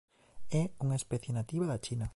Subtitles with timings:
[0.61, 2.07] É unha especie nativa da China.